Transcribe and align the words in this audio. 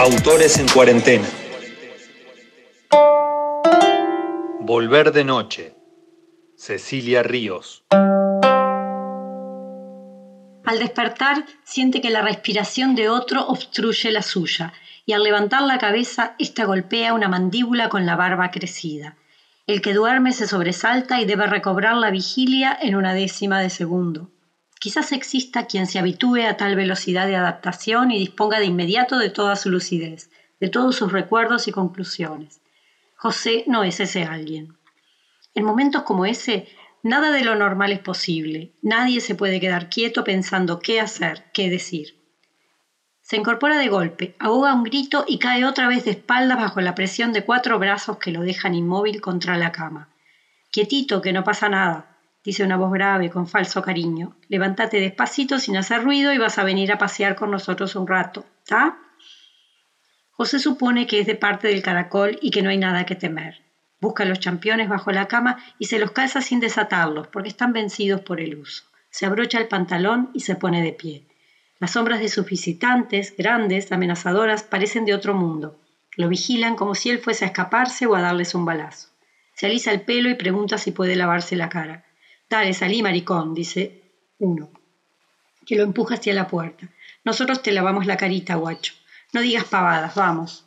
Autores 0.00 0.56
en 0.60 0.68
cuarentena. 0.68 1.26
Volver 4.60 5.10
de 5.10 5.24
noche. 5.24 5.74
Cecilia 6.56 7.24
Ríos. 7.24 7.82
Al 10.64 10.78
despertar, 10.78 11.44
siente 11.64 12.00
que 12.00 12.10
la 12.10 12.22
respiración 12.22 12.94
de 12.94 13.08
otro 13.08 13.44
obstruye 13.48 14.12
la 14.12 14.22
suya, 14.22 14.72
y 15.04 15.14
al 15.14 15.24
levantar 15.24 15.62
la 15.62 15.78
cabeza, 15.78 16.36
ésta 16.38 16.64
golpea 16.64 17.12
una 17.12 17.26
mandíbula 17.26 17.88
con 17.88 18.06
la 18.06 18.14
barba 18.14 18.52
crecida. 18.52 19.16
El 19.66 19.82
que 19.82 19.94
duerme 19.94 20.30
se 20.30 20.46
sobresalta 20.46 21.20
y 21.20 21.24
debe 21.24 21.48
recobrar 21.48 21.96
la 21.96 22.12
vigilia 22.12 22.78
en 22.80 22.94
una 22.94 23.14
décima 23.14 23.60
de 23.60 23.70
segundo. 23.70 24.30
Quizás 24.80 25.12
exista 25.12 25.66
quien 25.66 25.86
se 25.86 25.98
habitúe 25.98 26.46
a 26.46 26.56
tal 26.56 26.76
velocidad 26.76 27.26
de 27.26 27.36
adaptación 27.36 28.10
y 28.10 28.18
disponga 28.18 28.60
de 28.60 28.66
inmediato 28.66 29.18
de 29.18 29.30
toda 29.30 29.56
su 29.56 29.70
lucidez, 29.70 30.30
de 30.60 30.68
todos 30.68 30.96
sus 30.96 31.10
recuerdos 31.10 31.66
y 31.66 31.72
conclusiones. 31.72 32.60
José 33.16 33.64
no 33.66 33.82
es 33.82 33.98
ese 33.98 34.22
alguien. 34.22 34.76
En 35.54 35.64
momentos 35.64 36.02
como 36.02 36.26
ese, 36.26 36.68
nada 37.02 37.32
de 37.32 37.42
lo 37.42 37.56
normal 37.56 37.90
es 37.90 37.98
posible. 37.98 38.72
Nadie 38.80 39.20
se 39.20 39.34
puede 39.34 39.58
quedar 39.58 39.88
quieto 39.88 40.22
pensando 40.22 40.78
qué 40.78 41.00
hacer, 41.00 41.46
qué 41.52 41.68
decir. 41.68 42.14
Se 43.20 43.36
incorpora 43.36 43.76
de 43.76 43.88
golpe, 43.88 44.36
ahoga 44.38 44.72
un 44.72 44.84
grito 44.84 45.24
y 45.26 45.38
cae 45.38 45.64
otra 45.64 45.88
vez 45.88 46.04
de 46.04 46.12
espaldas 46.12 46.56
bajo 46.58 46.80
la 46.80 46.94
presión 46.94 47.32
de 47.32 47.44
cuatro 47.44 47.78
brazos 47.78 48.18
que 48.18 48.30
lo 48.30 48.42
dejan 48.42 48.74
inmóvil 48.74 49.20
contra 49.20 49.58
la 49.58 49.72
cama. 49.72 50.08
Quietito, 50.70 51.20
que 51.20 51.32
no 51.32 51.42
pasa 51.42 51.68
nada, 51.68 52.17
dice 52.48 52.64
una 52.64 52.78
voz 52.78 52.90
grave 52.90 53.28
con 53.28 53.46
falso 53.46 53.82
cariño. 53.82 54.34
Levántate 54.48 54.98
despacito 55.00 55.58
sin 55.58 55.76
hacer 55.76 56.02
ruido 56.02 56.32
y 56.32 56.38
vas 56.38 56.56
a 56.56 56.64
venir 56.64 56.90
a 56.90 56.96
pasear 56.96 57.36
con 57.36 57.50
nosotros 57.50 57.94
un 57.94 58.06
rato, 58.06 58.46
¿está? 58.62 58.96
José 60.30 60.58
supone 60.58 61.06
que 61.06 61.20
es 61.20 61.26
de 61.26 61.34
parte 61.34 61.68
del 61.68 61.82
caracol 61.82 62.38
y 62.40 62.50
que 62.50 62.62
no 62.62 62.70
hay 62.70 62.78
nada 62.78 63.04
que 63.04 63.16
temer. 63.16 63.60
Busca 64.00 64.24
los 64.24 64.40
championes 64.40 64.88
bajo 64.88 65.12
la 65.12 65.28
cama 65.28 65.58
y 65.78 65.88
se 65.88 65.98
los 65.98 66.12
calza 66.12 66.40
sin 66.40 66.58
desatarlos 66.58 67.26
porque 67.26 67.50
están 67.50 67.74
vencidos 67.74 68.22
por 68.22 68.40
el 68.40 68.56
uso. 68.56 68.84
Se 69.10 69.26
abrocha 69.26 69.58
el 69.58 69.68
pantalón 69.68 70.30
y 70.32 70.40
se 70.40 70.56
pone 70.56 70.82
de 70.82 70.94
pie. 70.94 71.26
Las 71.80 71.90
sombras 71.90 72.18
de 72.18 72.30
sus 72.30 72.46
visitantes, 72.46 73.34
grandes, 73.36 73.92
amenazadoras, 73.92 74.62
parecen 74.62 75.04
de 75.04 75.12
otro 75.12 75.34
mundo. 75.34 75.78
Lo 76.16 76.30
vigilan 76.30 76.76
como 76.76 76.94
si 76.94 77.10
él 77.10 77.18
fuese 77.18 77.44
a 77.44 77.48
escaparse 77.48 78.06
o 78.06 78.14
a 78.14 78.22
darles 78.22 78.54
un 78.54 78.64
balazo. 78.64 79.10
Se 79.52 79.66
alisa 79.66 79.92
el 79.92 80.00
pelo 80.00 80.30
y 80.30 80.34
pregunta 80.34 80.78
si 80.78 80.92
puede 80.92 81.14
lavarse 81.14 81.54
la 81.54 81.68
cara. 81.68 82.06
Dale, 82.48 82.72
salí, 82.72 83.02
maricón, 83.02 83.54
dice 83.54 84.02
uno, 84.38 84.70
que 85.66 85.76
lo 85.76 85.82
empuja 85.82 86.14
hacia 86.14 86.32
la 86.32 86.46
puerta. 86.46 86.88
Nosotros 87.24 87.62
te 87.62 87.72
lavamos 87.72 88.06
la 88.06 88.16
carita, 88.16 88.54
guacho. 88.54 88.94
No 89.32 89.42
digas 89.42 89.64
pavadas, 89.64 90.14
vamos. 90.14 90.64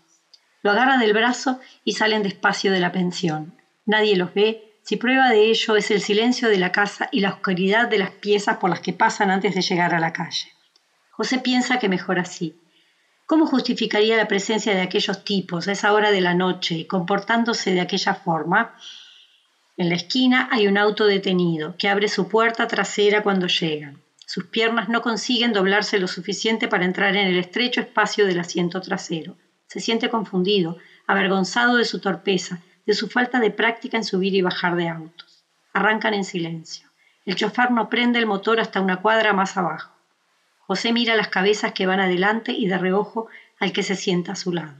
Lo 0.62 0.72
agarra 0.72 0.98
del 0.98 1.14
brazo 1.14 1.60
y 1.84 1.94
salen 1.94 2.22
despacio 2.22 2.72
de 2.72 2.80
la 2.80 2.92
pensión. 2.92 3.56
Nadie 3.86 4.16
los 4.16 4.34
ve. 4.34 4.78
Si 4.84 4.98
prueba 4.98 5.30
de 5.30 5.50
ello 5.50 5.76
es 5.76 5.90
el 5.90 6.02
silencio 6.02 6.50
de 6.50 6.58
la 6.58 6.72
casa 6.72 7.10
y 7.12 7.22
la 7.22 7.30
oscuridad 7.30 7.88
de 7.88 7.98
las 7.98 8.12
piezas 8.12 8.58
por 8.58 8.70
las 8.70 8.82
que 8.82 8.94
pasan 8.94 9.32
antes 9.32 9.56
de 9.56 9.62
llegar 9.62 9.96
a 9.96 10.00
la 10.00 10.14
calle. 10.14 10.50
José 11.12 11.40
piensa 11.40 11.80
que 11.80 11.90
mejor 11.90 12.20
así. 12.20 12.60
¿Cómo 13.26 13.48
justificaría 13.48 14.18
la 14.18 14.28
presencia 14.28 14.76
de 14.76 14.82
aquellos 14.82 15.24
tipos 15.24 15.68
a 15.68 15.72
esa 15.72 15.94
hora 15.94 16.12
de 16.12 16.22
la 16.22 16.34
noche 16.34 16.76
y 16.76 16.86
comportándose 16.86 17.72
de 17.74 17.82
aquella 17.82 18.14
forma? 18.14 18.76
En 19.78 19.90
la 19.90 19.96
esquina 19.96 20.50
hay 20.52 20.68
un 20.68 20.78
auto 20.78 21.06
detenido 21.06 21.76
que 21.78 21.90
abre 21.90 22.08
su 22.08 22.28
puerta 22.28 22.68
trasera 22.68 23.24
cuando 23.24 23.48
llegan. 23.48 24.02
Sus 24.26 24.46
piernas 24.46 24.90
no 24.90 25.02
consiguen 25.02 25.54
doblarse 25.54 26.00
lo 26.00 26.08
suficiente 26.08 26.68
para 26.68 26.86
entrar 26.86 27.16
en 27.16 27.28
el 27.28 27.38
estrecho 27.38 27.82
espacio 27.82 28.26
del 28.26 28.40
asiento 28.40 28.82
trasero. 28.82 29.36
Se 29.68 29.80
siente 29.80 30.10
confundido, 30.10 30.78
avergonzado 31.08 31.76
de 31.76 31.86
su 31.86 32.00
torpeza, 32.00 32.62
de 32.86 32.94
su 32.94 33.08
falta 33.08 33.40
de 33.40 33.52
práctica 33.52 33.98
en 33.98 34.04
subir 34.04 34.34
y 34.36 34.42
bajar 34.42 34.76
de 34.76 34.88
autos. 34.88 35.44
Arrancan 35.74 36.14
en 36.14 36.24
silencio. 36.24 36.90
El 37.26 37.36
chofer 37.36 37.72
no 37.72 37.90
prende 37.90 38.20
el 38.20 38.26
motor 38.26 38.60
hasta 38.60 38.82
una 38.82 39.02
cuadra 39.02 39.34
más 39.34 39.58
abajo. 39.58 39.94
José 40.60 40.94
mira 40.94 41.16
las 41.16 41.28
cabezas 41.28 41.74
que 41.74 41.86
van 41.86 42.00
adelante 42.00 42.54
y 42.54 42.68
de 42.68 42.78
reojo 42.78 43.28
al 43.60 43.72
que 43.74 43.84
se 43.84 43.96
sienta 43.96 44.34
a 44.34 44.36
su 44.36 44.52
lado. 44.52 44.76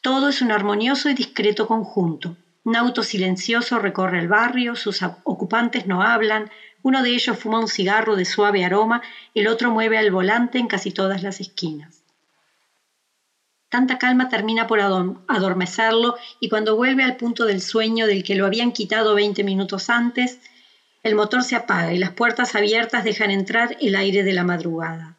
Todo 0.00 0.28
es 0.28 0.40
un 0.40 0.52
armonioso 0.52 1.10
y 1.10 1.14
discreto 1.14 1.66
conjunto. 1.66 2.36
Un 2.70 2.76
auto 2.76 3.02
silencioso 3.02 3.80
recorre 3.80 4.20
el 4.20 4.28
barrio, 4.28 4.76
sus 4.76 5.02
ocupantes 5.02 5.88
no 5.88 6.02
hablan, 6.02 6.52
uno 6.82 7.02
de 7.02 7.10
ellos 7.10 7.36
fuma 7.36 7.58
un 7.58 7.66
cigarro 7.66 8.14
de 8.14 8.24
suave 8.24 8.64
aroma, 8.64 9.02
el 9.34 9.48
otro 9.48 9.72
mueve 9.72 9.98
al 9.98 10.12
volante 10.12 10.58
en 10.58 10.68
casi 10.68 10.92
todas 10.92 11.24
las 11.24 11.40
esquinas. 11.40 12.04
Tanta 13.70 13.98
calma 13.98 14.28
termina 14.28 14.68
por 14.68 14.78
adormecerlo 14.78 16.14
y 16.38 16.48
cuando 16.48 16.76
vuelve 16.76 17.02
al 17.02 17.16
punto 17.16 17.44
del 17.44 17.60
sueño 17.60 18.06
del 18.06 18.22
que 18.22 18.36
lo 18.36 18.46
habían 18.46 18.70
quitado 18.70 19.16
veinte 19.16 19.42
minutos 19.42 19.90
antes, 19.90 20.38
el 21.02 21.16
motor 21.16 21.42
se 21.42 21.56
apaga 21.56 21.92
y 21.92 21.98
las 21.98 22.12
puertas 22.12 22.54
abiertas 22.54 23.02
dejan 23.02 23.32
entrar 23.32 23.76
el 23.80 23.96
aire 23.96 24.22
de 24.22 24.32
la 24.32 24.44
madrugada. 24.44 25.16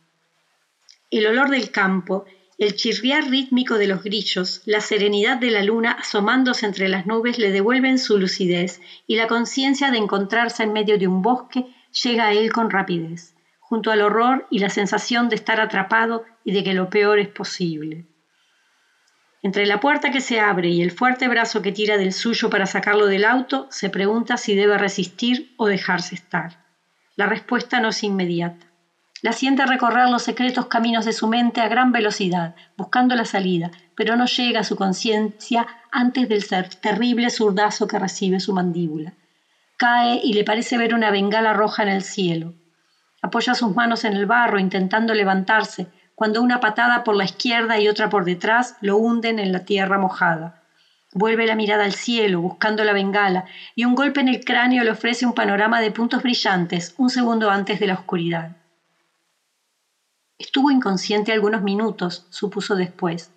El 1.10 1.28
olor 1.28 1.50
del 1.50 1.70
campo, 1.70 2.24
el 2.62 2.76
chirriar 2.76 3.28
rítmico 3.28 3.80
de 3.80 3.88
los 3.88 4.04
grillos, 4.04 4.62
la 4.66 4.82
serenidad 4.82 5.38
de 5.38 5.50
la 5.50 5.64
luna 5.64 5.94
asomándose 5.94 6.68
entre 6.68 6.90
las 6.90 7.08
nubes 7.08 7.40
le 7.40 7.52
devuelven 7.52 7.98
su 7.98 8.20
lucidez 8.20 8.82
y 9.08 9.16
la 9.16 9.26
conciencia 9.26 9.90
de 9.90 9.98
encontrarse 9.98 10.62
en 10.62 10.72
medio 10.72 11.00
de 11.00 11.08
un 11.08 11.24
bosque 11.24 11.66
llega 12.04 12.28
a 12.28 12.34
él 12.34 12.54
con 12.54 12.70
rapidez, 12.70 13.34
junto 13.60 13.90
al 13.90 14.04
horror 14.04 14.46
y 14.52 14.60
la 14.60 14.70
sensación 14.70 15.28
de 15.28 15.38
estar 15.38 15.60
atrapado 15.60 16.24
y 16.44 16.52
de 16.52 16.64
que 16.64 16.76
lo 16.76 16.92
peor 16.92 17.18
es 17.18 17.30
posible. 17.30 18.06
Entre 19.42 19.66
la 19.66 19.80
puerta 19.80 20.12
que 20.12 20.22
se 20.22 20.40
abre 20.40 20.70
y 20.70 20.84
el 20.84 20.92
fuerte 20.92 21.28
brazo 21.28 21.64
que 21.64 21.72
tira 21.72 21.98
del 21.98 22.14
suyo 22.14 22.52
para 22.52 22.68
sacarlo 22.68 23.08
del 23.08 23.26
auto, 23.26 23.66
se 23.72 23.90
pregunta 23.90 24.38
si 24.38 24.54
debe 24.54 24.78
resistir 24.78 25.56
o 25.58 25.66
dejarse 25.66 26.14
estar. 26.14 26.64
La 27.16 27.26
respuesta 27.26 27.80
no 27.80 27.90
es 27.90 28.04
inmediata. 28.04 28.71
La 29.24 29.34
siente 29.34 29.68
recorrer 29.68 30.10
los 30.10 30.24
secretos 30.24 30.66
caminos 30.66 31.06
de 31.06 31.14
su 31.14 31.28
mente 31.28 31.62
a 31.62 31.68
gran 31.68 31.92
velocidad, 31.92 32.56
buscando 32.76 33.16
la 33.16 33.26
salida, 33.26 33.70
pero 33.96 34.16
no 34.16 34.26
llega 34.26 34.62
a 34.62 34.64
su 34.64 34.76
conciencia 34.76 35.68
antes 35.92 36.28
del 36.28 36.44
terrible 36.82 37.30
zurdazo 37.30 37.88
que 37.88 38.00
recibe 38.00 38.40
su 38.40 38.52
mandíbula. 38.52 39.14
Cae 39.78 40.20
y 40.24 40.34
le 40.34 40.44
parece 40.44 40.80
ver 40.80 40.96
una 40.96 41.12
bengala 41.12 41.54
roja 41.54 41.84
en 41.84 41.90
el 41.90 42.02
cielo. 42.02 42.56
Apoya 43.22 43.54
sus 43.54 43.76
manos 43.76 44.06
en 44.06 44.14
el 44.14 44.26
barro 44.26 44.58
intentando 44.58 45.14
levantarse, 45.14 45.88
cuando 46.16 46.42
una 46.42 46.60
patada 46.60 47.04
por 47.04 47.16
la 47.16 47.26
izquierda 47.26 47.80
y 47.80 47.88
otra 47.88 48.10
por 48.10 48.26
detrás 48.26 48.76
lo 48.82 48.98
hunden 48.98 49.38
en 49.38 49.52
la 49.52 49.66
tierra 49.66 50.00
mojada. 50.00 50.64
Vuelve 51.14 51.46
la 51.46 51.56
mirada 51.56 51.84
al 51.84 51.94
cielo, 51.94 52.42
buscando 52.42 52.84
la 52.84 52.94
bengala, 52.94 53.46
y 53.76 53.86
un 53.86 53.94
golpe 53.94 54.22
en 54.22 54.30
el 54.30 54.44
cráneo 54.44 54.84
le 54.84 54.92
ofrece 54.92 55.28
un 55.28 55.34
panorama 55.34 55.80
de 55.80 55.92
puntos 55.92 56.24
brillantes 56.24 56.96
un 56.98 57.12
segundo 57.12 57.52
antes 57.52 57.80
de 57.80 57.88
la 57.88 57.94
oscuridad. 57.94 58.61
Estuvo 60.42 60.72
inconsciente 60.72 61.32
algunos 61.32 61.62
minutos, 61.62 62.26
supuso 62.32 62.76
después. 62.76 63.30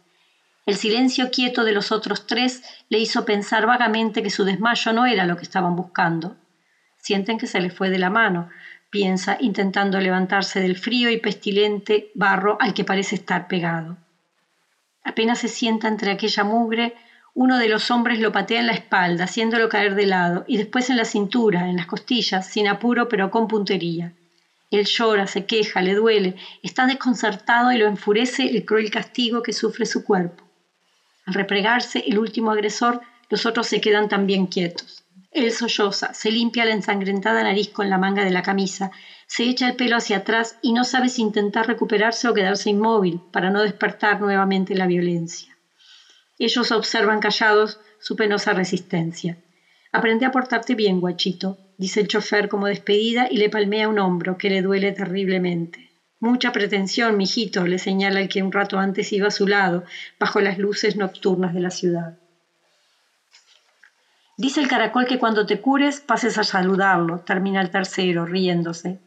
El 0.65 0.77
silencio 0.77 1.31
quieto 1.31 1.63
de 1.63 1.73
los 1.73 1.93
otros 1.93 2.27
tres 2.27 2.63
le 2.89 2.99
hizo 2.99 3.27
pensar 3.27 3.67
vagamente 3.67 4.23
que 4.23 4.31
su 4.31 4.43
desmayo 4.43 4.95
no 4.95 5.05
era 5.05 5.27
lo 5.27 5.37
que 5.37 5.43
estaban 5.43 5.77
buscando. 5.77 6.35
Sienten 6.97 7.37
que 7.37 7.47
se 7.47 7.61
le 7.61 7.69
fue 7.69 7.91
de 7.91 7.99
la 7.99 8.09
mano, 8.09 8.49
piensa, 8.89 9.37
intentando 9.39 10.01
levantarse 10.01 10.61
del 10.61 10.79
frío 10.79 11.11
y 11.11 11.19
pestilente 11.19 12.11
barro 12.15 12.57
al 12.59 12.73
que 12.73 12.85
parece 12.85 13.17
estar 13.17 13.49
pegado. 13.49 13.99
Apenas 15.05 15.41
se 15.41 15.49
sienta 15.49 15.89
entre 15.89 16.11
aquella 16.11 16.43
mugre, 16.43 16.95
uno 17.35 17.59
de 17.59 17.69
los 17.69 17.91
hombres 17.91 18.19
lo 18.19 18.33
patea 18.33 18.61
en 18.61 18.67
la 18.67 18.73
espalda, 18.73 19.25
haciéndolo 19.25 19.69
caer 19.69 19.95
de 19.95 20.07
lado, 20.07 20.47
y 20.49 20.57
después 20.57 20.89
en 20.89 20.97
la 20.97 21.05
cintura, 21.05 21.69
en 21.69 21.77
las 21.77 21.87
costillas, 21.87 22.47
sin 22.47 22.67
apuro 22.67 23.11
pero 23.11 23.31
con 23.31 23.47
puntería. 23.47 24.15
Él 24.71 24.87
llora, 24.87 25.27
se 25.27 25.47
queja, 25.47 25.83
le 25.83 25.95
duele, 25.95 26.37
está 26.63 26.87
desconcertado 26.87 27.73
y 27.73 27.79
lo 27.79 27.87
enfurece 27.87 28.49
el 28.49 28.65
cruel 28.65 28.91
castigo 28.91 29.43
que 29.43 29.53
sufre 29.53 29.87
su 29.87 30.05
cuerpo. 30.05 30.45
Al 31.27 31.35
replegarse 31.35 32.05
el 32.07 32.19
último 32.19 32.51
agresor, 32.51 33.01
los 33.31 33.47
otros 33.47 33.67
se 33.67 33.81
quedan 33.81 34.09
también 34.09 34.47
quietos. 34.47 35.05
Él 35.31 35.51
solloza, 35.53 36.15
se 36.15 36.31
limpia 36.31 36.65
la 36.65 36.73
ensangrentada 36.73 37.43
nariz 37.43 37.71
con 37.71 37.91
la 37.91 37.99
manga 37.99 38.25
de 38.25 38.31
la 38.31 38.43
camisa, 38.43 38.93
se 39.27 39.45
echa 39.45 39.67
el 39.69 39.75
pelo 39.75 39.97
hacia 39.97 40.19
atrás 40.19 40.59
y 40.63 40.73
no 40.73 40.85
sabe 40.85 41.09
si 41.09 41.23
intentar 41.23 41.67
recuperarse 41.67 42.29
o 42.29 42.35
quedarse 42.35 42.71
inmóvil 42.71 43.21
para 43.33 43.51
no 43.51 43.63
despertar 43.63 44.21
nuevamente 44.21 44.77
la 44.77 44.87
violencia. 44.87 45.57
Ellos 46.39 46.71
observan 46.71 47.21
callados 47.21 47.81
su 47.99 48.17
penosa 48.17 48.53
resistencia. 48.53 49.37
Aprende 49.95 50.27
a 50.27 50.33
portarte 50.33 50.75
bien, 50.75 50.99
guachito, 50.99 51.57
dice 51.77 52.01
el 52.01 52.09
chofer 52.09 52.49
como 52.49 52.67
despedida 52.67 53.29
y 53.31 53.37
le 53.37 53.49
palmea 53.49 53.89
un 53.89 54.01
hombro 54.01 54.37
que 54.37 54.51
le 54.51 54.61
duele 54.61 54.93
terriblemente. 54.93 55.93
Mucha 56.19 56.51
pretensión, 56.51 57.17
mijito, 57.17 57.65
le 57.65 57.79
señala 57.79 58.21
el 58.21 58.29
que 58.29 58.43
un 58.43 58.51
rato 58.51 58.77
antes 58.77 59.13
iba 59.13 59.29
a 59.29 59.31
su 59.31 59.47
lado, 59.47 59.85
bajo 60.19 60.41
las 60.41 60.59
luces 60.59 60.97
nocturnas 60.97 61.55
de 61.55 61.61
la 61.61 61.71
ciudad. 61.71 62.13
Dice 64.37 64.61
el 64.61 64.67
caracol 64.67 65.07
que 65.07 65.21
cuando 65.21 65.47
te 65.47 65.61
cures 65.61 66.01
pases 66.01 66.39
a 66.39 66.43
saludarlo, 66.43 67.21
termina 67.21 67.61
el 67.61 67.71
tercero, 67.71 68.27
riéndose. 68.27 68.99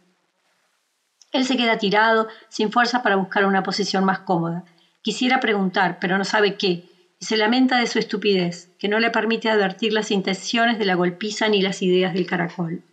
Él 1.33 1.45
se 1.45 1.57
queda 1.57 1.77
tirado, 1.77 2.29
sin 2.47 2.71
fuerza 2.71 3.01
para 3.01 3.17
buscar 3.17 3.45
una 3.45 3.61
posición 3.61 4.05
más 4.05 4.19
cómoda. 4.19 4.63
Quisiera 5.01 5.41
preguntar, 5.41 5.97
pero 5.99 6.17
no 6.17 6.23
sabe 6.23 6.55
qué, 6.55 6.81
y 7.19 7.25
se 7.25 7.37
lamenta 7.37 7.79
de 7.79 7.87
su 7.87 7.99
estupidez, 7.99 8.69
que 8.77 8.87
no 8.87 8.99
le 8.99 9.09
permite 9.09 9.49
advertir 9.49 9.93
las 9.93 10.11
intenciones 10.11 10.77
de 10.77 10.85
la 10.85 10.95
golpiza 10.95 11.49
ni 11.49 11.61
las 11.61 11.81
ideas 11.81 12.13
del 12.13 12.27
caracol. 12.27 12.83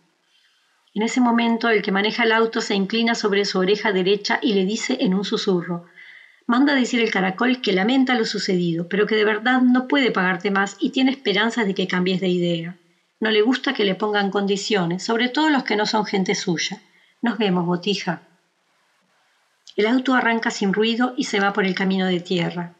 En 0.93 1.03
ese 1.03 1.19
momento 1.19 1.69
el 1.69 1.81
que 1.81 1.91
maneja 1.91 2.23
el 2.23 2.31
auto 2.31 2.61
se 2.61 2.73
inclina 2.73 3.15
sobre 3.15 3.45
su 3.45 3.59
oreja 3.59 3.91
derecha 3.91 4.39
y 4.41 4.53
le 4.53 4.65
dice 4.65 4.97
en 4.99 5.13
un 5.13 5.25
susurro, 5.25 5.83
manda 6.47 6.73
decir 6.73 7.01
el 7.01 7.11
caracol 7.11 7.59
que 7.59 7.73
lamenta 7.73 8.15
lo 8.15 8.25
sucedido, 8.25 8.87
pero 8.87 9.05
que 9.05 9.15
de 9.15 9.25
verdad 9.25 9.61
no 9.61 9.87
puede 9.87 10.11
pagarte 10.11 10.51
más 10.51 10.75
y 10.79 10.91
tiene 10.91 11.11
esperanzas 11.11 11.67
de 11.67 11.73
que 11.73 11.87
cambies 11.87 12.21
de 12.21 12.29
idea. 12.29 12.77
No 13.19 13.29
le 13.29 13.41
gusta 13.41 13.73
que 13.73 13.85
le 13.85 13.95
pongan 13.95 14.31
condiciones, 14.31 15.03
sobre 15.03 15.29
todo 15.29 15.49
los 15.49 15.63
que 15.63 15.75
no 15.75 15.85
son 15.85 16.05
gente 16.05 16.33
suya. 16.35 16.81
Nos 17.21 17.37
vemos, 17.37 17.65
botija. 17.65 18.21
El 19.75 19.87
auto 19.87 20.13
arranca 20.13 20.51
sin 20.51 20.73
ruido 20.73 21.13
y 21.17 21.25
se 21.25 21.39
va 21.39 21.51
por 21.51 21.65
el 21.65 21.75
camino 21.75 22.05
de 22.05 22.21
tierra. 22.21 22.73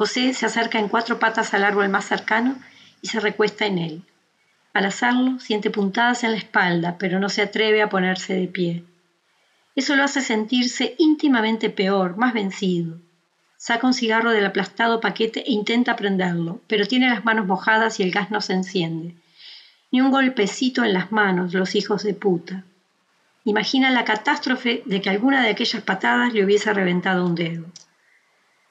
José 0.00 0.32
se 0.32 0.46
acerca 0.46 0.78
en 0.78 0.88
cuatro 0.88 1.18
patas 1.18 1.52
al 1.52 1.62
árbol 1.62 1.90
más 1.90 2.06
cercano 2.06 2.56
y 3.02 3.08
se 3.08 3.20
recuesta 3.20 3.66
en 3.66 3.76
él. 3.76 4.02
Al 4.72 4.86
hacerlo, 4.86 5.38
siente 5.40 5.68
puntadas 5.68 6.24
en 6.24 6.30
la 6.30 6.38
espalda, 6.38 6.96
pero 6.98 7.20
no 7.20 7.28
se 7.28 7.42
atreve 7.42 7.82
a 7.82 7.90
ponerse 7.90 8.32
de 8.32 8.48
pie. 8.48 8.82
Eso 9.76 9.96
lo 9.96 10.02
hace 10.02 10.22
sentirse 10.22 10.94
íntimamente 10.96 11.68
peor, 11.68 12.16
más 12.16 12.32
vencido. 12.32 12.96
Saca 13.58 13.86
un 13.86 13.92
cigarro 13.92 14.30
del 14.30 14.46
aplastado 14.46 15.02
paquete 15.02 15.40
e 15.40 15.52
intenta 15.52 15.96
prenderlo, 15.96 16.62
pero 16.66 16.86
tiene 16.86 17.10
las 17.10 17.26
manos 17.26 17.46
mojadas 17.46 18.00
y 18.00 18.02
el 18.02 18.10
gas 18.10 18.30
no 18.30 18.40
se 18.40 18.54
enciende. 18.54 19.14
Ni 19.90 20.00
un 20.00 20.10
golpecito 20.10 20.82
en 20.82 20.94
las 20.94 21.12
manos, 21.12 21.52
los 21.52 21.74
hijos 21.74 22.04
de 22.04 22.14
puta. 22.14 22.64
Imagina 23.44 23.90
la 23.90 24.06
catástrofe 24.06 24.82
de 24.86 25.02
que 25.02 25.10
alguna 25.10 25.42
de 25.42 25.50
aquellas 25.50 25.82
patadas 25.82 26.32
le 26.32 26.42
hubiese 26.42 26.72
reventado 26.72 27.26
un 27.26 27.34
dedo. 27.34 27.66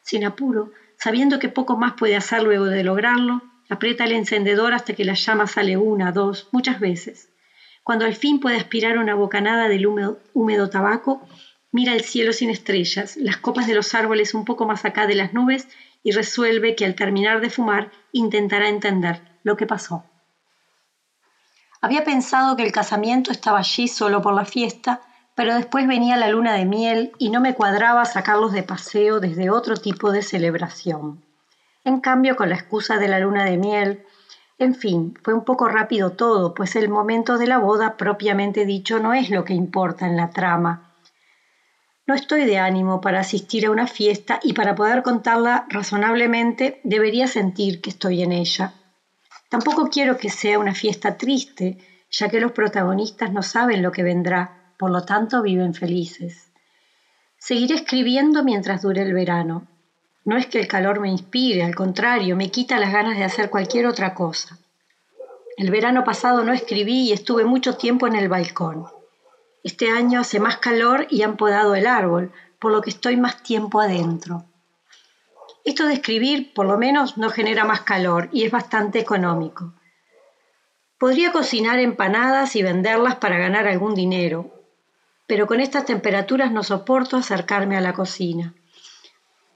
Sin 0.02 0.26
apuro, 0.26 0.72
sabiendo 1.02 1.40
que 1.40 1.50
poco 1.50 1.78
más 1.78 1.94
puede 1.94 2.16
hacer 2.16 2.44
luego 2.44 2.66
de 2.66 2.84
lograrlo, 2.84 3.42
Aprieta 3.70 4.04
el 4.04 4.14
encendedor 4.14 4.74
hasta 4.74 4.94
que 4.94 5.06
la 5.06 5.14
llama 5.14 5.46
sale 5.46 5.78
una, 5.78 6.12
dos, 6.12 6.48
muchas 6.52 6.80
veces. 6.80 7.30
Cuando 7.84 8.06
al 8.06 8.16
fin 8.16 8.40
puede 8.40 8.58
aspirar 8.58 8.98
una 8.98 9.14
bocanada 9.14 9.70
del 9.70 9.86
húmedo, 9.86 10.70
tabaco, 10.70 11.22
mira 11.72 11.94
el 11.94 12.02
cielo 12.02 12.34
sin 12.34 12.50
estrellas, 12.50 13.16
las 13.16 13.38
copas 13.38 13.68
de 13.68 13.76
los 13.76 13.94
árboles 13.94 14.34
un 14.34 14.44
poco 14.44 14.66
más 14.66 14.86
acá 14.86 15.06
de 15.06 15.14
las 15.14 15.34
nubes 15.34 15.68
y 16.02 16.12
resuelve 16.12 16.76
que 16.76 16.86
al 16.86 16.96
terminar 16.96 17.42
de 17.42 17.52
fumar 17.52 17.92
intentará 18.12 18.70
entender 18.70 19.22
lo 19.44 19.56
que 19.56 19.68
pasó. 19.68 20.04
Había 21.80 22.04
pensado 22.04 22.56
que 22.58 22.64
el 22.64 22.72
casamiento 22.72 23.32
estaba 23.32 23.60
allí 23.60 23.88
solo 23.88 24.22
por 24.22 24.34
la 24.34 24.46
fiesta, 24.46 25.02
pero 25.40 25.56
después 25.56 25.88
venía 25.88 26.18
la 26.18 26.28
luna 26.28 26.54
de 26.56 26.66
miel 26.66 27.14
y 27.18 27.30
no 27.30 27.40
me 27.40 27.54
cuadraba 27.54 28.04
sacarlos 28.04 28.52
de 28.52 28.62
paseo 28.62 29.22
desde 29.22 29.50
otro 29.50 29.78
tipo 29.78 30.12
de 30.12 30.22
celebración. 30.22 31.24
En 31.86 32.02
cambio, 32.02 32.36
con 32.36 32.50
la 32.50 32.56
excusa 32.56 32.98
de 32.98 33.08
la 33.08 33.20
luna 33.20 33.46
de 33.46 33.56
miel, 33.56 34.04
en 34.58 34.76
fin, 34.76 35.18
fue 35.24 35.34
un 35.34 35.46
poco 35.46 35.70
rápido 35.70 36.12
todo, 36.12 36.54
pues 36.54 36.76
el 36.76 36.90
momento 36.90 37.38
de 37.38 37.48
la 37.48 37.58
boda 37.58 37.96
propiamente 37.96 38.66
dicho 38.66 39.00
no 39.00 39.14
es 39.14 39.30
lo 39.30 39.46
que 39.46 39.54
importa 39.54 40.08
en 40.08 40.18
la 40.18 40.30
trama. 40.30 40.92
No 42.06 42.16
estoy 42.16 42.44
de 42.44 42.58
ánimo 42.58 43.00
para 43.00 43.22
asistir 43.22 43.66
a 43.66 43.72
una 43.72 43.88
fiesta 43.88 44.42
y 44.44 44.52
para 44.52 44.76
poder 44.76 45.04
contarla 45.04 45.68
razonablemente 45.70 46.82
debería 46.84 47.28
sentir 47.28 47.80
que 47.80 47.92
estoy 47.92 48.24
en 48.24 48.34
ella. 48.34 48.74
Tampoco 49.48 49.90
quiero 49.90 50.18
que 50.18 50.30
sea 50.30 50.60
una 50.60 50.76
fiesta 50.76 51.16
triste, 51.16 51.78
ya 52.12 52.28
que 52.28 52.42
los 52.42 52.52
protagonistas 52.52 53.32
no 53.32 53.42
saben 53.42 53.82
lo 53.82 53.94
que 53.94 54.04
vendrá, 54.04 54.59
por 54.80 54.92
lo 54.92 55.04
tanto 55.04 55.42
viven 55.42 55.74
felices. 55.74 56.54
Seguiré 57.38 57.76
escribiendo 57.76 58.46
mientras 58.46 58.82
dure 58.82 59.02
el 59.02 59.14
verano. 59.14 59.68
No 60.24 60.38
es 60.38 60.48
que 60.48 60.58
el 60.58 60.70
calor 60.70 61.02
me 61.02 61.10
inspire, 61.10 61.64
al 61.64 61.76
contrario, 61.76 62.38
me 62.38 62.50
quita 62.50 62.80
las 62.80 62.94
ganas 62.94 63.18
de 63.18 63.26
hacer 63.26 63.50
cualquier 63.50 63.88
otra 63.88 64.14
cosa. 64.14 64.58
El 65.58 65.70
verano 65.70 66.06
pasado 66.06 66.46
no 66.46 66.54
escribí 66.54 67.10
y 67.10 67.12
estuve 67.12 67.44
mucho 67.44 67.76
tiempo 67.76 68.08
en 68.08 68.16
el 68.16 68.30
balcón. 68.30 68.86
Este 69.66 69.92
año 69.92 70.22
hace 70.22 70.40
más 70.40 70.60
calor 70.60 71.08
y 71.10 71.24
han 71.24 71.36
podado 71.36 71.76
el 71.76 71.86
árbol, 71.86 72.32
por 72.58 72.72
lo 72.72 72.82
que 72.82 72.90
estoy 72.90 73.18
más 73.18 73.44
tiempo 73.44 73.82
adentro. 73.82 74.46
Esto 75.66 75.88
de 75.88 75.96
escribir, 75.96 76.54
por 76.54 76.66
lo 76.66 76.78
menos, 76.78 77.18
no 77.18 77.30
genera 77.30 77.66
más 77.66 77.82
calor 77.82 78.30
y 78.32 78.46
es 78.46 78.52
bastante 78.52 79.00
económico. 79.00 79.74
Podría 80.98 81.34
cocinar 81.34 81.80
empanadas 81.80 82.56
y 82.56 82.64
venderlas 82.64 83.16
para 83.16 83.38
ganar 83.38 83.68
algún 83.68 83.94
dinero, 83.94 84.59
pero 85.30 85.48
con 85.48 85.62
estas 85.62 85.86
temperaturas 85.86 86.52
no 86.52 86.64
soporto 86.64 87.16
acercarme 87.16 87.78
a 87.78 87.82
la 87.82 87.94
cocina 87.94 88.54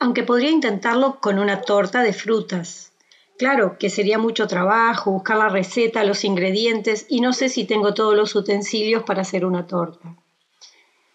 aunque 0.03 0.23
podría 0.23 0.49
intentarlo 0.49 1.21
con 1.21 1.39
una 1.39 1.61
torta 1.61 2.01
de 2.03 2.11
frutas. 2.11 2.91
Claro 3.37 3.77
que 3.79 3.89
sería 3.89 4.17
mucho 4.17 4.47
trabajo 4.47 5.11
buscar 5.11 5.37
la 5.37 5.47
receta, 5.47 6.03
los 6.03 6.25
ingredientes 6.25 7.05
y 7.07 7.21
no 7.21 7.31
sé 7.31 7.47
si 7.47 7.63
tengo 7.63 7.93
todos 7.93 8.13
los 8.13 8.35
utensilios 8.35 9.03
para 9.03 9.21
hacer 9.21 9.45
una 9.45 9.65
torta. 9.65 10.17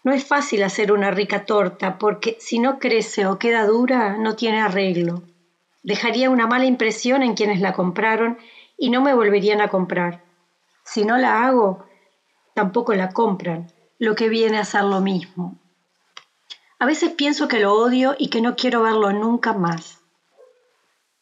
No 0.03 0.11
es 0.11 0.25
fácil 0.25 0.63
hacer 0.63 0.91
una 0.91 1.11
rica 1.11 1.45
torta 1.45 1.99
porque 1.99 2.35
si 2.39 2.57
no 2.57 2.79
crece 2.79 3.27
o 3.27 3.37
queda 3.37 3.67
dura 3.67 4.17
no 4.17 4.35
tiene 4.35 4.59
arreglo. 4.59 5.21
Dejaría 5.83 6.31
una 6.31 6.47
mala 6.47 6.65
impresión 6.65 7.21
en 7.21 7.35
quienes 7.35 7.61
la 7.61 7.73
compraron 7.73 8.39
y 8.75 8.89
no 8.89 9.01
me 9.01 9.13
volverían 9.13 9.61
a 9.61 9.67
comprar. 9.67 10.23
Si 10.83 11.05
no 11.05 11.15
la 11.19 11.45
hago, 11.45 11.85
tampoco 12.55 12.95
la 12.95 13.09
compran, 13.09 13.67
lo 13.99 14.15
que 14.15 14.29
viene 14.29 14.57
a 14.57 14.65
ser 14.65 14.85
lo 14.85 15.01
mismo. 15.01 15.59
A 16.79 16.85
veces 16.85 17.11
pienso 17.11 17.49
que 17.49 17.59
lo 17.59 17.73
odio 17.73 18.15
y 18.17 18.29
que 18.29 18.39
no 18.41 18.55
quiero 18.55 18.81
verlo 18.81 19.11
nunca 19.11 19.51
más. 19.51 19.99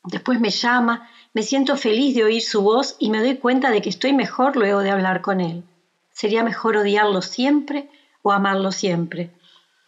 Después 0.03 0.39
me 0.39 0.51
llama, 0.51 1.09
me 1.33 1.41
siento 1.41 1.75
feliz 1.75 2.15
de 2.15 2.23
oír 2.23 2.43
su 2.43 2.61
voz 2.61 2.95
y 2.99 3.09
me 3.09 3.19
doy 3.19 3.37
cuenta 3.37 3.71
de 3.71 3.81
que 3.81 3.89
estoy 3.89 4.13
mejor 4.13 4.55
luego 4.55 4.81
de 4.81 4.91
hablar 4.91 5.21
con 5.21 5.41
él. 5.41 5.63
Sería 6.11 6.43
mejor 6.43 6.77
odiarlo 6.77 7.23
siempre 7.23 7.89
o 8.21 8.31
amarlo 8.31 8.71
siempre. 8.71 9.31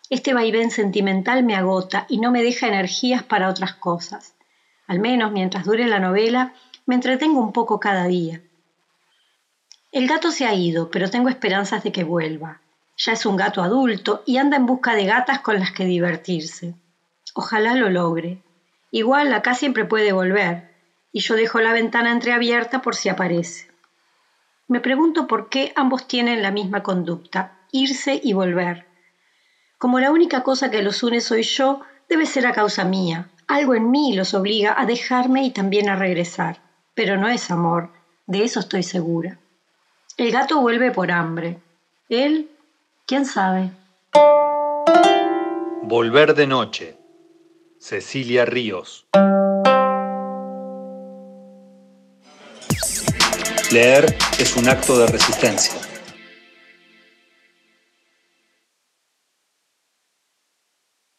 Este 0.10 0.34
vaivén 0.34 0.72
sentimental 0.72 1.44
me 1.44 1.56
agota 1.56 2.08
y 2.10 2.18
no 2.18 2.32
me 2.32 2.42
deja 2.42 2.68
energías 2.68 3.22
para 3.22 3.50
otras 3.50 3.76
cosas. 3.76 4.34
Al 4.88 5.00
menos 5.00 5.32
mientras 5.32 5.64
dure 5.66 5.88
la 5.88 6.00
novela, 6.00 6.54
me 6.88 6.96
entretengo 6.96 7.40
un 7.40 7.54
poco 7.54 7.80
cada 7.80 8.06
día. 8.06 8.42
El 9.92 10.08
gato 10.08 10.32
se 10.32 10.48
ha 10.48 10.56
ido, 10.56 10.90
pero 10.90 11.12
tengo 11.12 11.30
esperanzas 11.30 11.84
de 11.84 11.92
que 11.92 12.04
vuelva. 12.04 12.62
Ya 13.00 13.14
es 13.14 13.26
un 13.26 13.38
gato 13.38 13.64
adulto 13.64 14.24
y 14.26 14.38
anda 14.38 14.58
en 14.58 14.66
busca 14.66 14.94
de 14.94 15.06
gatas 15.06 15.40
con 15.40 15.58
las 15.58 15.72
que 15.72 15.86
divertirse. 15.86 16.76
Ojalá 17.34 17.76
lo 17.76 17.90
logre. 17.90 18.44
Igual 18.92 19.32
acá 19.34 19.56
siempre 19.56 19.86
puede 19.86 20.12
volver, 20.12 20.70
y 21.14 21.22
yo 21.22 21.36
dejo 21.36 21.62
la 21.62 21.72
ventana 21.72 22.12
entreabierta 22.12 22.82
por 22.82 22.96
si 22.96 23.08
aparece. 23.08 23.68
Me 24.68 24.82
pregunto 24.82 25.28
por 25.28 25.48
qué 25.48 25.72
ambos 25.76 26.08
tienen 26.08 26.42
la 26.42 26.52
misma 26.52 26.84
conducta, 26.84 27.54
irse 27.72 28.20
y 28.22 28.34
volver. 28.34 28.86
Como 29.78 30.00
la 30.02 30.12
única 30.12 30.44
cosa 30.44 30.70
que 30.70 30.82
los 30.82 31.02
une 31.02 31.22
soy 31.22 31.44
yo, 31.44 31.82
debe 32.10 32.26
ser 32.26 32.46
a 32.48 32.52
causa 32.52 32.84
mía. 32.84 33.30
Algo 33.48 33.76
en 33.76 33.90
mí 33.90 34.14
los 34.14 34.34
obliga 34.34 34.76
a 34.78 34.86
dejarme 34.86 35.44
y 35.44 35.52
también 35.52 35.90
a 35.90 35.96
regresar. 35.96 36.60
Pero 36.96 37.16
no 37.18 37.30
es 37.30 37.50
amor, 37.50 37.92
de 38.28 38.44
eso 38.44 38.60
estoy 38.60 38.84
segura. 38.84 39.40
El 40.18 40.32
gato 40.32 40.60
vuelve 40.60 40.92
por 40.92 41.12
hambre. 41.12 41.60
Él 42.10 42.50
¿Quién 43.10 43.26
sabe? 43.26 43.72
Volver 45.82 46.36
de 46.36 46.46
noche. 46.46 46.96
Cecilia 47.80 48.46
Ríos. 48.46 49.08
Leer 53.72 54.16
es 54.38 54.56
un 54.58 54.70
acto 54.70 55.00
de 55.00 55.08
resistencia. 55.08 55.89